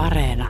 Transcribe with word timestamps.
Areena. 0.00 0.48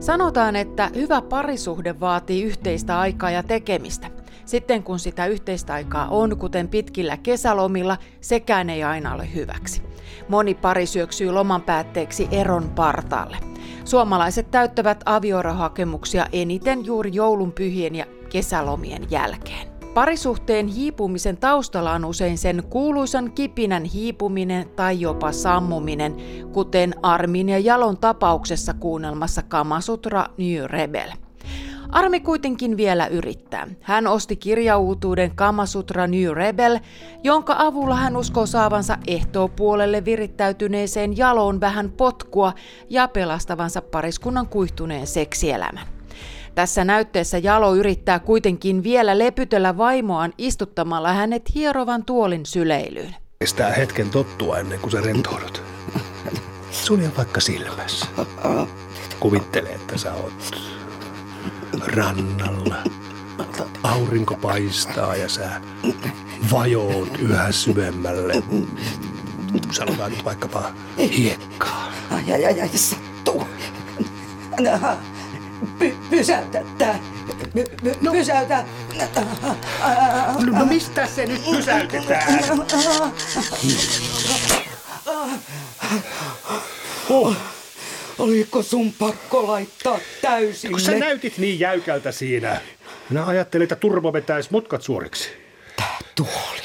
Sanotaan, 0.00 0.56
että 0.56 0.90
hyvä 0.94 1.22
parisuhde 1.22 2.00
vaatii 2.00 2.42
yhteistä 2.42 2.98
aikaa 2.98 3.30
ja 3.30 3.42
tekemistä. 3.42 4.10
Sitten 4.44 4.82
kun 4.82 4.98
sitä 4.98 5.26
yhteistä 5.26 5.74
aikaa 5.74 6.08
on, 6.08 6.38
kuten 6.38 6.68
pitkillä 6.68 7.16
kesälomilla, 7.16 7.96
sekään 8.20 8.70
ei 8.70 8.84
aina 8.84 9.14
ole 9.14 9.34
hyväksi. 9.34 9.82
Moni 10.28 10.54
pari 10.54 10.86
syöksyy 10.86 11.30
loman 11.30 11.62
päätteeksi 11.62 12.28
eron 12.30 12.70
partaalle. 12.70 13.36
Suomalaiset 13.84 14.50
täyttävät 14.50 15.02
avioerohakemuksia 15.06 16.26
eniten 16.32 16.84
juuri 16.86 17.10
joulun 17.14 17.52
pyhien 17.52 17.94
ja 17.94 18.06
kesälomien 18.28 19.10
jälkeen. 19.10 19.73
Parisuhteen 19.94 20.66
hiipumisen 20.66 21.36
taustalla 21.36 21.92
on 21.92 22.04
usein 22.04 22.38
sen 22.38 22.62
kuuluisan 22.70 23.32
kipinän 23.32 23.84
hiipuminen 23.84 24.68
tai 24.68 25.00
jopa 25.00 25.32
sammuminen, 25.32 26.16
kuten 26.52 26.94
Armin 27.02 27.48
ja 27.48 27.58
Jalon 27.58 27.98
tapauksessa 27.98 28.74
kuunnelmassa 28.74 29.42
Kamasutra 29.42 30.26
New 30.38 30.64
Rebel. 30.64 31.10
Armi 31.88 32.20
kuitenkin 32.20 32.76
vielä 32.76 33.06
yrittää. 33.06 33.68
Hän 33.80 34.06
osti 34.06 34.36
kirjauutuuden 34.36 35.36
Kamasutra 35.36 36.06
New 36.06 36.32
Rebel, 36.32 36.78
jonka 37.24 37.56
avulla 37.58 37.94
hän 37.94 38.16
uskoo 38.16 38.46
saavansa 38.46 38.98
ehtoopuolelle 39.06 40.04
virittäytyneeseen 40.04 41.16
jaloon 41.16 41.60
vähän 41.60 41.90
potkua 41.90 42.52
ja 42.90 43.08
pelastavansa 43.08 43.82
pariskunnan 43.82 44.48
kuihtuneen 44.48 45.06
seksielämän. 45.06 45.93
Tässä 46.54 46.84
näytteessä 46.84 47.38
Jalo 47.38 47.74
yrittää 47.74 48.18
kuitenkin 48.18 48.82
vielä 48.82 49.18
lepytellä 49.18 49.76
vaimoaan 49.76 50.32
istuttamalla 50.38 51.12
hänet 51.12 51.54
hierovan 51.54 52.04
tuolin 52.04 52.46
syleilyyn. 52.46 53.14
Kestää 53.38 53.70
hetken 53.70 54.10
tottua 54.10 54.58
ennen 54.58 54.80
kuin 54.80 54.90
sä 54.90 55.00
rentoudut. 55.00 55.62
Sulje 56.70 57.10
vaikka 57.16 57.40
silmässä. 57.40 58.06
Kuvittele, 59.20 59.68
että 59.68 59.98
sä 59.98 60.14
oot 60.14 60.62
rannalla. 61.86 62.76
Aurinko 63.82 64.34
paistaa 64.34 65.16
ja 65.16 65.28
sä 65.28 65.60
vajoot 66.52 67.18
yhä 67.18 67.52
syvemmälle. 67.52 68.42
Sanotaan 69.70 70.10
nyt 70.10 70.24
vaikkapa 70.24 70.70
hiekkaa. 70.98 71.92
Ai, 72.10 72.32
ai, 72.32 72.44
ai, 72.44 72.60
ai, 72.60 72.68
sattuu. 72.68 73.46
Py, 75.78 75.94
pysäytä 76.10 76.62
tää. 76.78 76.98
Py, 77.54 77.64
py, 77.82 77.94
no. 78.00 78.12
Pysäytä. 78.12 78.64
No, 80.46 80.58
no 80.58 80.64
mistä 80.64 81.06
se 81.06 81.26
nyt 81.26 81.42
pysäytetään? 81.50 82.44
Oh. 87.10 87.36
Oliko 88.18 88.62
sun 88.62 88.92
pakko 88.92 89.46
laittaa 89.46 89.98
täysille? 90.22 90.72
Kun 90.72 90.80
sä 90.80 90.98
näytit 90.98 91.38
niin 91.38 91.60
jäykältä 91.60 92.12
siinä. 92.12 92.60
Minä 93.10 93.26
ajattelin, 93.26 93.62
että 93.62 93.76
turbo 93.76 94.12
vetäisi 94.12 94.48
mutkat 94.52 94.82
suoriksi. 94.82 95.28
Tää 95.76 95.98
tuoli. 96.14 96.60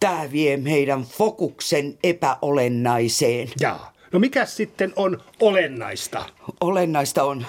Tää 0.00 0.32
vie 0.32 0.56
meidän 0.56 1.04
fokuksen 1.04 1.98
epäolennaiseen. 2.04 3.48
Jaa. 3.60 3.92
No 4.12 4.18
mikä 4.18 4.46
sitten 4.46 4.92
on 4.96 5.20
olennaista? 5.40 6.24
Olennaista 6.60 7.24
on... 7.24 7.46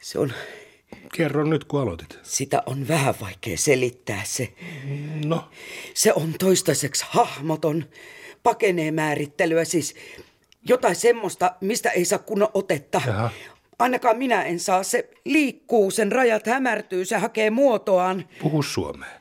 Se 0.00 0.18
on... 0.18 0.32
Kerro 1.16 1.44
nyt, 1.44 1.64
kun 1.64 1.80
aloitit. 1.80 2.18
Sitä 2.22 2.62
on 2.66 2.88
vähän 2.88 3.14
vaikea 3.20 3.56
selittää 3.56 4.20
se. 4.24 4.52
No? 5.24 5.50
Se 5.94 6.12
on 6.12 6.34
toistaiseksi 6.38 7.04
hahmoton. 7.08 7.84
Pakenee 8.42 8.90
määrittelyä 8.90 9.64
siis 9.64 9.94
jotain 10.68 10.96
semmoista, 10.96 11.54
mistä 11.60 11.90
ei 11.90 12.04
saa 12.04 12.18
kunnon 12.18 12.48
otetta. 12.54 13.02
Jaha. 13.06 13.30
Ainakaan 13.78 14.18
minä 14.18 14.42
en 14.42 14.60
saa. 14.60 14.82
Se 14.82 15.10
liikkuu, 15.24 15.90
sen 15.90 16.12
rajat 16.12 16.46
hämärtyy, 16.46 17.04
se 17.04 17.16
hakee 17.16 17.50
muotoaan. 17.50 18.28
Puhu 18.42 18.62
suomea. 18.62 19.20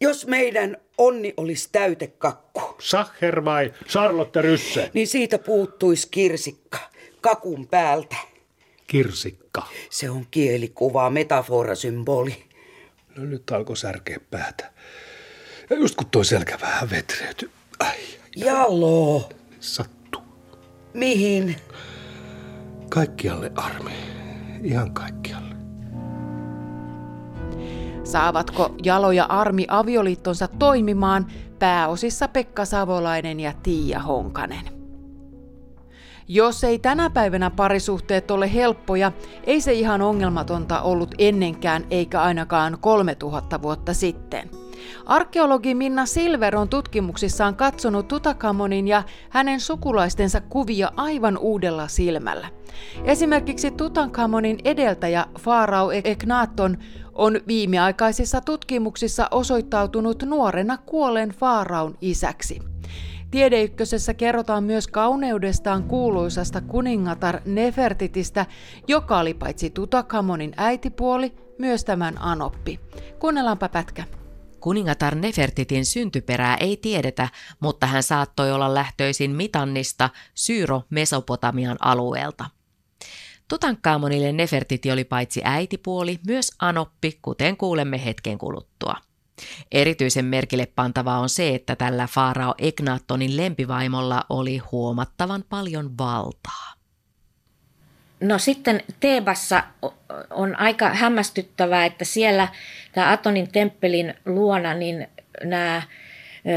Jos 0.00 0.26
meidän 0.26 0.76
onni 0.98 1.34
olisi 1.36 1.68
täytekakku, 1.72 2.76
Sacher 2.80 3.44
vai 3.44 3.72
Charlotte 3.88 4.42
Rysse? 4.42 4.90
niin 4.94 5.06
siitä 5.06 5.38
puuttuisi 5.38 6.08
kirsikka 6.10 6.78
kakun 7.20 7.68
päältä. 7.68 8.16
Kirsikka. 8.86 9.66
Se 9.90 10.10
on 10.10 10.26
kielikuva, 10.30 11.10
metaforasymboli. 11.10 12.44
No 13.16 13.24
nyt 13.24 13.50
alkoi 13.50 13.76
särkeä 13.76 14.20
päätä. 14.30 14.72
Ja 15.70 15.76
just 15.76 15.94
kun 15.94 16.06
toi 16.10 16.24
selkä 16.24 16.58
vähän 16.62 16.90
vetreytyi. 16.90 17.50
Ai, 17.80 17.96
Jalo, 18.36 19.28
sattuu. 19.60 20.22
mihin? 20.94 21.56
Kaikkialle 22.88 23.52
armi. 23.56 23.92
Ihan 24.62 24.94
kaikkialle. 24.94 25.54
Saavatko 28.04 28.74
Jalo 28.82 29.12
ja 29.12 29.24
Armi 29.24 29.66
avioliittonsa 29.68 30.48
toimimaan 30.48 31.26
pääosissa 31.58 32.28
Pekka 32.28 32.64
Savolainen 32.64 33.40
ja 33.40 33.52
Tiia 33.62 33.98
Honkanen? 33.98 34.73
Jos 36.28 36.64
ei 36.64 36.78
tänä 36.78 37.10
päivänä 37.10 37.50
parisuhteet 37.50 38.30
ole 38.30 38.54
helppoja, 38.54 39.12
ei 39.44 39.60
se 39.60 39.72
ihan 39.72 40.02
ongelmatonta 40.02 40.80
ollut 40.80 41.14
ennenkään 41.18 41.84
eikä 41.90 42.22
ainakaan 42.22 42.78
3000 42.80 43.62
vuotta 43.62 43.94
sitten. 43.94 44.50
Arkeologi 45.06 45.74
Minna 45.74 46.06
Silver 46.06 46.56
on 46.56 46.68
tutkimuksissaan 46.68 47.56
katsonut 47.56 48.08
Tutakamonin 48.08 48.88
ja 48.88 49.02
hänen 49.30 49.60
sukulaistensa 49.60 50.40
kuvia 50.40 50.92
aivan 50.96 51.38
uudella 51.38 51.88
silmällä. 51.88 52.48
Esimerkiksi 53.04 53.70
Tutankamonin 53.70 54.58
edeltäjä 54.64 55.26
Faarao 55.40 55.90
Eknaton 55.90 56.78
on 57.14 57.40
viimeaikaisissa 57.46 58.40
tutkimuksissa 58.40 59.28
osoittautunut 59.30 60.22
nuorena 60.22 60.76
kuolleen 60.76 61.30
Faaraun 61.30 61.98
isäksi. 62.00 62.73
Tiedeykkösessä 63.34 64.14
kerrotaan 64.14 64.64
myös 64.64 64.88
kauneudestaan 64.88 65.84
kuuluisasta 65.84 66.60
kuningatar 66.60 67.40
Nefertitistä, 67.44 68.46
joka 68.88 69.18
oli 69.18 69.34
paitsi 69.34 69.70
Tutakamonin 69.70 70.52
äitipuoli, 70.56 71.34
myös 71.58 71.84
tämän 71.84 72.14
Anoppi. 72.18 72.80
Kuunnellaanpa 73.18 73.68
pätkä. 73.68 74.04
Kuningatar 74.60 75.14
Nefertitin 75.14 75.86
syntyperää 75.86 76.56
ei 76.56 76.76
tiedetä, 76.76 77.28
mutta 77.60 77.86
hän 77.86 78.02
saattoi 78.02 78.52
olla 78.52 78.74
lähtöisin 78.74 79.30
Mitannista, 79.30 80.10
Syyro-Mesopotamian 80.34 81.76
alueelta. 81.80 82.44
Tutankhamonille 83.48 84.32
Nefertiti 84.32 84.92
oli 84.92 85.04
paitsi 85.04 85.40
äitipuoli, 85.44 86.18
myös 86.26 86.52
anoppi, 86.58 87.18
kuten 87.22 87.56
kuulemme 87.56 88.04
hetken 88.04 88.38
kuluttua. 88.38 88.94
Erityisen 89.72 90.24
merkille 90.24 90.66
pantavaa 90.66 91.18
on 91.18 91.28
se, 91.28 91.54
että 91.54 91.76
tällä 91.76 92.06
Faarao 92.06 92.54
Eknatonin 92.58 93.36
lempivaimolla 93.36 94.24
oli 94.30 94.58
huomattavan 94.58 95.44
paljon 95.48 95.98
valtaa. 95.98 96.74
No 98.20 98.38
sitten 98.38 98.82
Teebassa 99.00 99.64
on 100.30 100.60
aika 100.60 100.88
hämmästyttävää, 100.88 101.84
että 101.84 102.04
siellä 102.04 102.48
tämä 102.92 103.12
Atonin 103.12 103.52
temppelin 103.52 104.14
luona 104.26 104.74
niin 104.74 105.08
nämä 105.44 105.82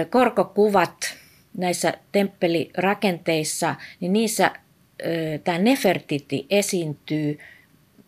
korkokuvat 0.09 1.17
näissä 1.57 1.93
temppelirakenteissa, 2.11 3.75
niin 3.99 4.13
niissä 4.13 4.51
tämä 5.43 5.57
Nefertiti 5.57 6.45
esiintyy 6.49 7.39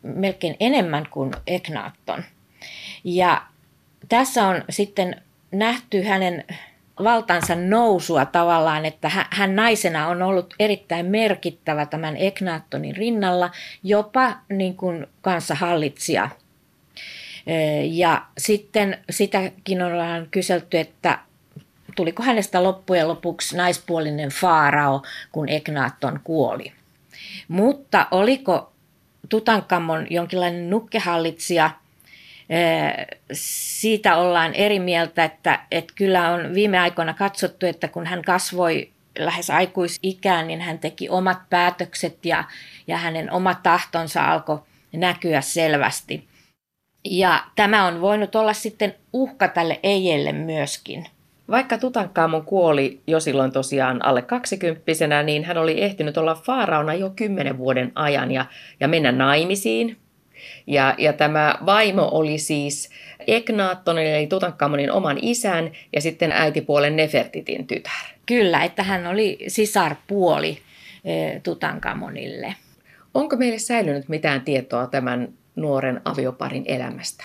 melkein 0.04 0.56
enemmän 0.60 1.06
kuin 1.12 1.32
Eknaatton. 1.48 2.24
Ja 3.04 3.46
tässä 4.10 4.48
on 4.48 4.64
sitten 4.70 5.22
nähty 5.52 6.04
hänen 6.04 6.46
valtansa 7.04 7.56
nousua 7.56 8.26
tavallaan, 8.26 8.86
että 8.86 9.12
hän 9.30 9.56
naisena 9.56 10.08
on 10.08 10.22
ollut 10.22 10.54
erittäin 10.60 11.06
merkittävä 11.06 11.86
tämän 11.86 12.18
Eknaattonin 12.18 12.96
rinnalla, 12.96 13.52
jopa 13.84 14.38
niin 14.50 14.78
kuin 14.78 15.08
kanssahallitsija. 15.22 16.30
Ja 17.84 18.26
sitten 18.38 18.98
sitäkin 19.10 19.82
ollaan 19.82 20.28
kyselty, 20.32 20.78
että 20.78 21.20
tuliko 21.96 22.24
hänestä 22.24 22.64
loppujen 22.64 23.08
lopuksi 23.08 23.58
naispuolinen 23.58 24.30
faarao, 24.30 25.04
kun 25.32 25.50
Eknaatton 25.50 26.20
kuoli. 26.24 26.72
Mutta 27.48 28.08
oliko 28.12 28.72
Tutankamon 29.30 30.08
jonkinlainen 30.10 30.70
nukkehallitsija– 30.70 31.72
siitä 33.34 34.18
ollaan 34.18 34.54
eri 34.54 34.80
mieltä, 34.80 35.24
että, 35.24 35.60
että 35.72 35.94
kyllä 35.96 36.30
on 36.30 36.54
viime 36.54 36.80
aikoina 36.80 37.14
katsottu, 37.14 37.66
että 37.66 37.88
kun 37.88 38.06
hän 38.06 38.22
kasvoi 38.22 38.90
lähes 39.20 39.50
aikuisikään, 39.50 40.48
niin 40.48 40.62
hän 40.62 40.80
teki 40.80 41.10
omat 41.10 41.40
päätökset 41.50 42.26
ja, 42.26 42.44
ja 42.88 42.98
hänen 42.98 43.32
oma 43.32 43.56
tahtonsa 43.64 44.32
alkoi 44.32 44.60
näkyä 44.94 45.42
selvästi. 45.42 46.28
Ja 47.06 47.44
tämä 47.56 47.86
on 47.86 48.02
voinut 48.02 48.36
olla 48.36 48.54
sitten 48.54 48.96
uhka 49.14 49.48
tälle 49.48 49.80
Eijelle 49.84 50.32
myöskin. 50.32 51.06
Vaikka 51.52 51.78
Tutankhamon 51.78 52.46
kuoli 52.46 53.02
jo 53.08 53.20
silloin 53.20 53.52
tosiaan 53.52 54.06
alle 54.06 54.22
kaksikymppisenä, 54.22 55.24
niin 55.24 55.44
hän 55.44 55.58
oli 55.58 55.82
ehtinyt 55.82 56.18
olla 56.18 56.36
faaraona 56.36 56.94
jo 56.94 57.10
kymmenen 57.16 57.58
vuoden 57.58 57.92
ajan 57.96 58.32
ja, 58.32 58.46
ja 58.80 58.88
mennä 58.88 59.12
naimisiin. 59.12 59.98
Ja, 60.68 60.96
ja 60.98 61.14
tämä 61.14 61.56
vaimo 61.66 62.10
oli 62.12 62.38
siis 62.38 62.90
Eknaattonin 63.28 64.08
eli 64.08 64.28
Tutankhamonin 64.28 64.92
oman 64.92 65.18
isän 65.22 65.72
ja 65.94 66.02
sitten 66.02 66.32
äitipuolen 66.32 66.96
Nefertitin 66.96 67.68
tytär. 67.68 68.06
Kyllä, 68.26 68.64
että 68.64 68.84
hän 68.84 69.08
oli 69.08 69.38
sisarpuoli 69.48 70.58
e, 71.06 71.40
Tutankhamonille. 71.40 72.56
Onko 73.14 73.36
meille 73.36 73.60
säilynyt 73.60 74.10
mitään 74.10 74.42
tietoa 74.42 74.88
tämän 74.88 75.34
nuoren 75.56 76.02
avioparin 76.06 76.64
elämästä? 76.68 77.24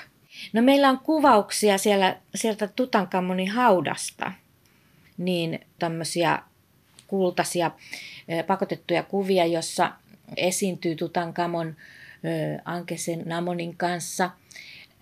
No 0.52 0.62
meillä 0.62 0.88
on 0.88 0.98
kuvauksia 0.98 1.78
siellä, 1.78 2.16
sieltä 2.34 2.68
Tutankhamonin 2.76 3.50
haudasta, 3.50 4.32
niin 5.18 5.60
tämmöisiä 5.78 6.38
kultaisia 7.06 7.70
pakotettuja 8.46 9.02
kuvia, 9.02 9.46
jossa 9.46 9.92
esiintyy 10.36 10.94
Tutankhamon 10.94 11.76
Ankesen 12.64 13.22
Namonin 13.26 13.76
kanssa. 13.76 14.30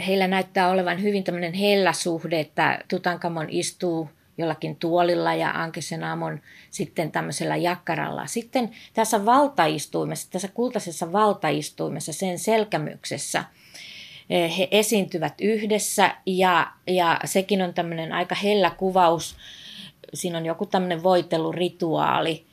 Heillä 0.06 0.26
näyttää 0.26 0.70
olevan 0.70 1.02
hyvin 1.02 1.24
tämmöinen 1.24 1.54
hellä 1.54 1.92
suhde, 1.92 2.40
että 2.40 2.78
Tutankhamon 2.88 3.46
istuu 3.50 4.08
jollakin 4.38 4.76
tuolilla 4.76 5.34
ja 5.34 5.50
Ankesenamon 5.50 6.40
sitten 6.70 7.12
tämmöisellä 7.12 7.56
jakkaralla. 7.56 8.26
Sitten 8.26 8.70
tässä 8.94 9.24
valtaistuimessa, 9.24 10.30
tässä 10.30 10.48
kultaisessa 10.48 11.12
valtaistuimessa, 11.12 12.12
sen 12.12 12.38
selkämyksessä– 12.38 13.44
he 14.30 14.69
esiintyvät 14.70 15.34
yhdessä 15.40 16.16
ja, 16.26 16.72
ja 16.86 17.20
sekin 17.24 17.62
on 17.62 17.74
tämmöinen 17.74 18.12
aika 18.12 18.34
hellä 18.34 18.70
kuvaus. 18.70 19.36
Siinä 20.14 20.38
on 20.38 20.46
joku 20.46 20.66
tämmöinen 20.66 21.02
voitelurituaali 21.02 22.46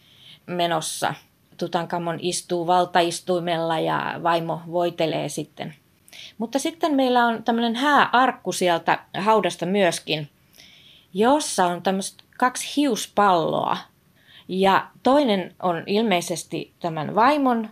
menossa. 0.45 1.13
Tutankamon 1.59 2.17
istuu 2.21 2.67
valtaistuimella 2.67 3.79
ja 3.79 4.19
vaimo 4.23 4.61
voitelee 4.71 5.29
sitten. 5.29 5.75
Mutta 6.37 6.59
sitten 6.59 6.95
meillä 6.95 7.25
on 7.25 7.43
tämmöinen 7.43 7.75
hääarkku 7.75 8.51
sieltä 8.51 8.99
haudasta 9.17 9.65
myöskin, 9.65 10.29
jossa 11.13 11.65
on 11.65 11.83
tämmöiset 11.83 12.23
kaksi 12.37 12.73
hiuspalloa. 12.77 13.77
Ja 14.47 14.87
toinen 15.03 15.55
on 15.61 15.83
ilmeisesti 15.85 16.73
tämän 16.79 17.15
vaimon 17.15 17.69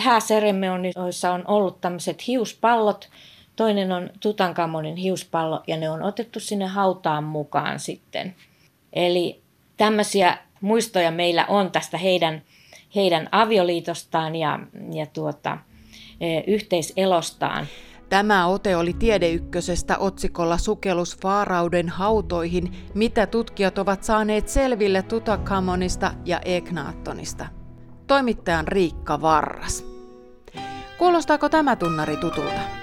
hääseremonioissa 0.00 1.32
on 1.32 1.44
ollut 1.46 1.80
tämmöiset 1.80 2.26
hiuspallot. 2.26 3.08
Toinen 3.56 3.92
on 3.92 4.10
Tutankamonin 4.20 4.96
hiuspallo 4.96 5.62
ja 5.66 5.76
ne 5.76 5.90
on 5.90 6.02
otettu 6.02 6.40
sinne 6.40 6.66
hautaan 6.66 7.24
mukaan 7.24 7.80
sitten. 7.80 8.34
Eli 8.92 9.40
tämmöisiä 9.76 10.38
muistoja 10.60 11.10
meillä 11.10 11.46
on 11.46 11.70
tästä 11.70 11.98
heidän, 11.98 12.42
heidän 12.94 13.28
avioliitostaan 13.32 14.36
ja, 14.36 14.58
ja 14.92 15.06
tuota, 15.06 15.58
e, 16.20 16.40
yhteiselostaan. 16.46 17.66
Tämä 18.08 18.46
ote 18.46 18.76
oli 18.76 18.92
Tiedeykkösestä 18.92 19.98
otsikolla 19.98 20.58
Sukellus 20.58 21.18
Faarauden 21.22 21.88
hautoihin, 21.88 22.72
mitä 22.94 23.26
tutkijat 23.26 23.78
ovat 23.78 24.04
saaneet 24.04 24.48
selville 24.48 25.02
Tutankhamonista 25.02 26.14
ja 26.24 26.40
Eknaattonista. 26.44 27.46
Toimittajan 28.06 28.68
Riikka 28.68 29.22
Varras. 29.22 29.84
Kuulostaako 30.98 31.48
tämä 31.48 31.76
tunnari 31.76 32.16
tutulta? 32.16 32.79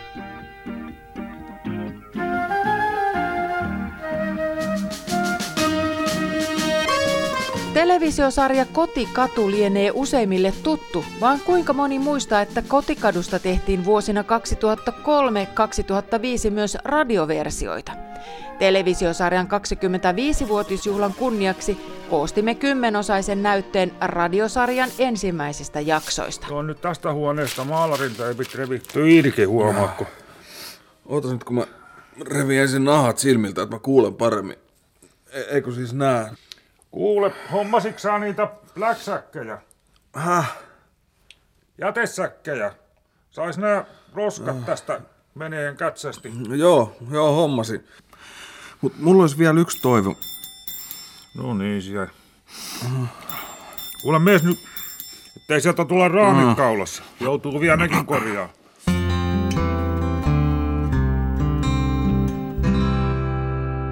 Televisiosarja 7.77 8.65
Kotikatu 8.65 9.51
lienee 9.51 9.91
useimmille 9.94 10.53
tuttu, 10.63 11.06
vaan 11.21 11.39
kuinka 11.39 11.74
moni 11.74 12.00
muistaa, 12.00 12.41
että 12.41 12.62
Kotikadusta 12.62 13.39
tehtiin 13.39 13.85
vuosina 13.85 14.21
2003-2005 14.21 14.25
myös 16.50 16.77
radioversioita. 16.83 17.91
Televisiosarjan 18.59 19.47
25-vuotisjuhlan 19.47 21.13
kunniaksi 21.13 21.77
koostimme 22.09 22.56
kymmenosaisen 22.56 23.44
näytteen 23.44 23.91
radiosarjan 24.01 24.89
ensimmäisistä 25.00 25.79
jaksoista. 25.79 26.47
Tuo 26.47 26.57
on 26.57 26.68
nyt 26.68 26.81
tästä 26.81 27.13
huoneesta 27.13 27.63
maalarin 27.63 28.15
teipit 28.15 28.56
revitty 28.56 29.12
irki, 29.12 29.44
huomaatko? 29.44 30.06
Ootas 31.06 31.31
nyt, 31.31 31.44
kun 31.44 31.56
mä 31.56 31.68
revin 32.25 32.59
ensin 32.59 32.83
nahat 32.83 33.18
silmiltä, 33.18 33.62
että 33.62 33.75
mä 33.75 33.79
kuulen 33.79 34.13
paremmin. 34.13 34.57
E- 35.31 35.56
eikö 35.56 35.71
siis 35.71 35.94
näe? 35.94 36.31
Kuule, 36.92 37.34
hommasitko 37.51 38.18
niitä 38.18 38.48
pläksäkkejä? 38.74 39.57
Häh? 40.16 40.57
Jätesäkkejä. 41.78 42.74
Sais 43.31 43.57
nää 43.57 43.86
roskat 44.13 44.66
tästä 44.66 45.01
meneen 45.36 45.78
kätsästi. 45.78 46.31
No 46.48 46.56
joo, 46.56 46.98
joo, 47.12 47.36
hommasin. 47.36 47.88
Mut 48.81 48.94
mulla 49.00 49.22
olisi 49.24 49.38
vielä 49.38 49.60
yksi 49.60 49.81
toivo. 49.81 50.16
No 51.38 51.54
niin, 51.54 51.81
siellä. 51.81 52.07
Kuule 54.01 54.19
mies 54.19 54.44
nyt, 54.44 54.57
ettei 55.38 55.62
sieltä 55.62 55.86
tulla 55.86 56.07
raamit 56.07 56.57
kaulassa. 56.57 57.04
Joutuu 57.19 57.60
vielä 57.60 57.78
nekin 57.78 58.06
korjaa. 58.06 58.50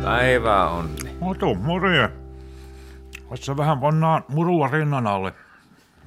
Päivää 0.04 0.70
onni. 0.70 1.16
Otu, 1.22 1.56
morje. 1.56 2.25
Tässä 3.36 3.58
vähän 3.58 3.80
pannaan 3.80 4.26
murua 4.28 4.68
rinnan 4.68 5.08
alle. 5.08 5.34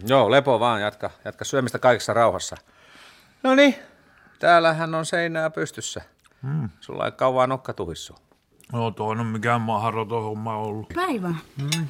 Joo, 0.07 0.31
lepo 0.31 0.61
vaan, 0.61 0.81
jatka, 0.81 1.11
jatka 1.25 1.45
syömistä 1.45 1.79
kaikessa 1.79 2.15
rauhassa. 2.15 2.57
No 3.43 3.55
niin, 3.55 3.75
täällähän 4.39 4.95
on 4.95 5.07
seinää 5.07 5.51
pystyssä. 5.51 6.03
Hmm. 6.43 6.69
Sulla 6.81 7.07
ei 7.07 7.13
kauan 7.13 7.49
nokka 7.49 7.73
tuhissu. 7.73 8.17
No 8.73 8.91
toi 8.91 9.11
on 9.11 9.27
mikään 9.27 9.61
mahdoton 9.61 10.23
homma 10.23 10.57
ollut. 10.57 10.89
Päivä. 10.95 11.29
Mm. 11.29 11.89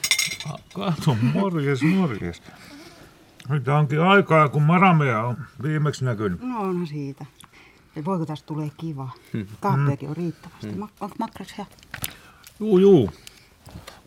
Kato, 0.74 1.16
morjes, 1.34 1.82
morjes. 1.82 2.42
Nyt 3.48 3.68
onkin 3.68 4.00
aikaa, 4.00 4.48
kun 4.48 4.62
Maramea 4.62 5.22
on 5.22 5.36
viimeksi 5.62 6.04
näkynyt. 6.04 6.40
No 6.42 6.60
onhan 6.60 6.86
siitä. 6.86 7.26
Ja 7.96 8.04
voiko 8.04 8.26
tästä 8.26 8.46
tulee 8.46 8.70
kiva? 8.76 9.08
Hmm. 9.32 9.46
Kahveakin 9.60 10.08
on 10.08 10.16
riittävästi. 10.16 10.72
Hmm. 10.72 10.82
Onko 10.82 11.14
hyvä? 11.58 11.66
Juu, 12.60 12.78
juu. 12.78 13.10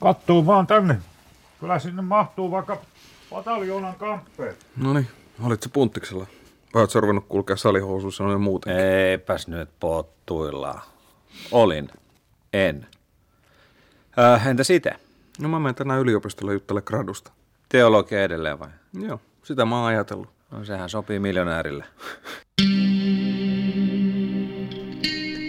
Kattuu 0.01 0.45
vaan 0.45 0.67
tänne. 0.67 1.01
Kyllä 1.61 1.79
sinne 1.79 2.01
mahtuu 2.01 2.51
vaikka 2.51 2.77
pataljoonan 3.29 3.95
kamppeet. 3.95 4.65
No 4.77 4.93
niin, 4.93 5.07
olitko 5.43 5.69
punttiksella? 5.73 6.25
Vai 6.73 6.81
ootko 6.81 7.01
ruvennut 7.01 7.25
kulkea 7.27 7.55
salihousuissa 7.55 8.23
noin 8.23 8.41
muuten? 8.41 8.77
Eipäs 8.77 9.47
nyt 9.47 9.69
pottuillaan. 9.79 10.81
Olin. 11.51 11.89
En. 12.53 12.87
Äh, 14.19 14.47
entä 14.47 14.63
sitä? 14.63 14.95
No 15.39 15.49
mä 15.49 15.59
menen 15.59 15.75
tänään 15.75 15.99
yliopistolle 15.99 16.53
juttele 16.53 16.81
gradusta. 16.81 17.31
Teologia 17.69 18.23
edelleen 18.23 18.59
vai? 18.59 18.69
Joo, 19.01 19.19
sitä 19.43 19.65
mä 19.65 19.77
oon 19.77 19.87
ajatellut. 19.87 20.29
No 20.51 20.65
sehän 20.65 20.89
sopii 20.89 21.19
miljonäärille. 21.19 21.85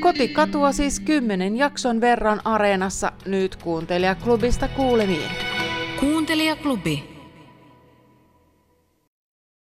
Kotikatua 0.00 0.72
siis 0.72 1.00
kymmenen 1.00 1.56
jakson 1.56 2.00
verran 2.00 2.40
areenassa 2.44 3.12
nyt 3.26 3.56
kuuntelijaklubista 3.56 4.68
kuulemiin. 4.68 5.30
Kuuntelijaklubi. 6.02 7.04